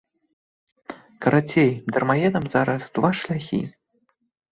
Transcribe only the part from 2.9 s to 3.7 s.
два шляхі.